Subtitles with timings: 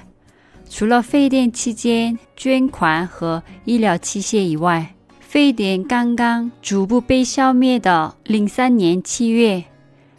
[0.69, 9.65] 除了非典期间捐款和医疗器械以外，非典刚刚逐步被消灭的零三年七月，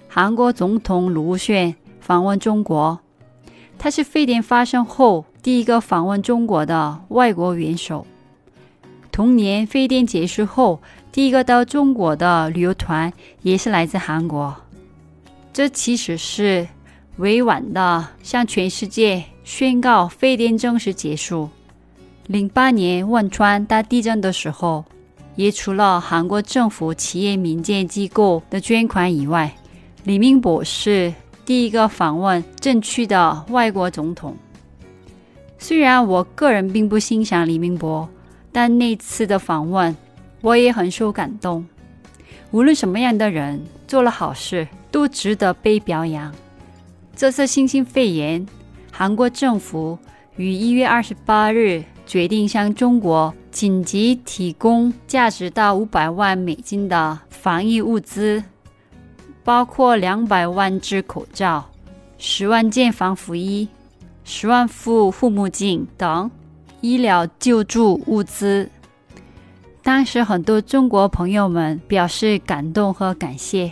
[0.07, 2.99] 韩国总统卢铉访问中国，
[3.77, 8.07] 他是非典发生后第一个访问中国的外国元首。
[9.12, 10.81] 同年非典结束后，
[11.12, 14.55] 第一个到中国的旅游团也是来自韩国。
[15.51, 16.67] 这其实是
[17.17, 19.23] 委婉的向全世界。
[19.45, 21.48] 宣告非典正式结束。
[22.26, 24.84] 零八年汶川大地震的时候，
[25.35, 29.55] 也除了韩国政府、企业、民间机构的捐款以外，
[30.04, 31.13] 李明博是
[31.46, 34.35] 第一个访问震区的外国总统。
[35.59, 38.09] 虽然我个人并不欣赏李明博，
[38.52, 39.96] 但那次的访问
[40.41, 41.63] 我也很受感动。
[42.49, 46.34] 无论什么样的人做了好事，都值得被表扬。
[47.15, 48.43] 这次新型肺炎。
[48.98, 49.99] 韩国政府
[50.38, 58.41] 于一月二十八日决定向中国紧急提供价值到五百万美金的防疫物资，
[59.43, 61.70] 包括两百万只口罩、
[62.18, 63.68] 十万件防腐衣、
[64.24, 66.31] 十万副护目镜等
[66.80, 68.69] 医疗救助物资。
[69.84, 73.69] 当时，很多中国朋友们表示感动和感谢。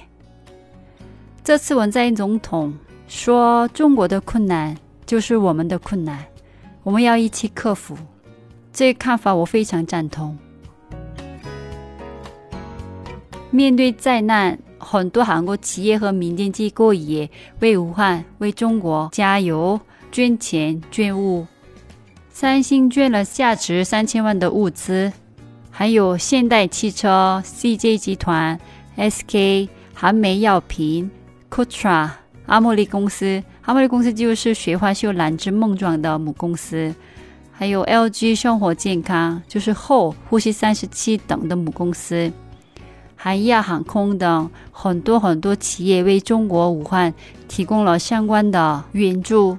[1.46, 2.74] 这次文在寅总统
[3.08, 6.26] 说：“中国的困难。”就是我们的困难，
[6.84, 7.96] 我们要一起克服。
[8.72, 10.38] 这个看法我非常赞同。
[13.52, 19.80] 面对灾难，很多韩国企业和民间机构也为武汉、为中国加油，
[20.12, 21.46] 捐钱捐物。
[22.30, 25.14] 三星捐了价值三千万的物资，
[25.70, 28.60] 还有现代汽车、CJ 集团、
[28.98, 31.12] SK、韩梅药品、
[31.52, 32.10] Kotra、
[32.46, 33.42] 阿莫利公司。
[33.62, 36.94] 阿莫利公司就是雪花秀兰芝梦状的母公司，
[37.52, 42.32] 还有 LG 生活健康，就是后呼吸三十七等的母公司，
[43.16, 47.14] 韩亚航空等很多很多企业为中国武汉
[47.48, 49.58] 提供了相关的援助。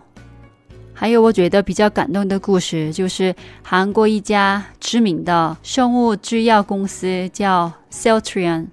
[0.93, 8.67] 还有我觉得比较感动的故事，就是韩国一家知名的生物制药公司叫 Celltrion，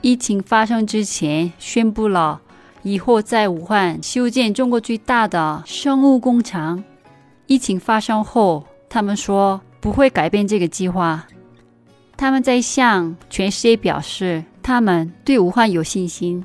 [0.00, 2.42] 疫情发生之前宣布了。
[2.82, 6.82] 以后在武汉修建中国最大的生物工厂。
[7.46, 11.26] 疫情发生后，他们说不会改变这个计划。
[12.16, 16.44] 他们在向全世界表示，他们对武汉有信心。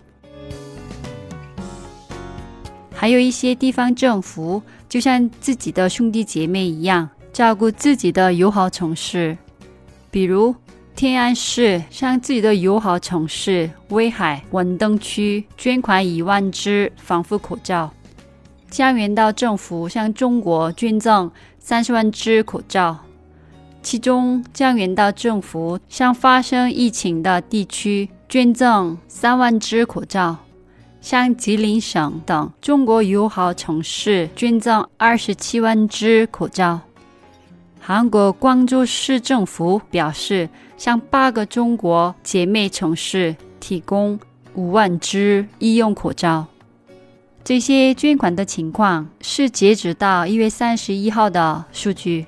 [2.94, 9.38] 还有一些地方政府，就像自己的兄弟姐妹一样，照顾自己的友好城市，
[10.10, 10.56] 比如。
[10.96, 17.92] 天安市向自己的友好城市威海文登区捐款一万只防护口罩，
[18.70, 22.98] 江原道政府向中国捐赠三十万只口罩，
[23.82, 30.38] 其中江原道政府向发生疫情的地区捐赠三万只口罩，
[31.02, 36.80] 向吉林省等中国友好城市捐赠二十七万只口罩。
[37.86, 40.50] 韩国光州市政府表示。
[40.76, 44.20] 向八个中国姐妹城市提供
[44.54, 46.46] 五万只医用口罩。
[47.42, 52.26] 这些捐款的情况是截止到一月三十一号的数据，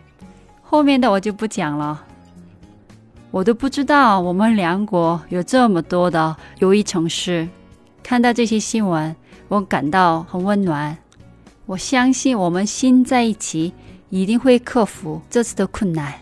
[0.61, 2.01] 后面的我就不讲了。
[3.29, 7.45] 我都不知道我们两国有这么多的友谊城市。
[8.01, 9.13] 看到这些新闻，
[9.49, 10.97] 我感到很温暖。
[11.65, 13.73] 我相信我们心在一起，
[14.08, 16.12] 一定会克服这次的困难。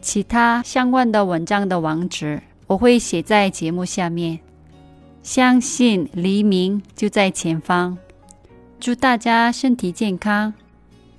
[0.00, 4.38] 其他相关的文章的网址我会写在节目下面。
[5.22, 7.98] 相信黎明就在前方，
[8.78, 10.54] 祝大家身体健康。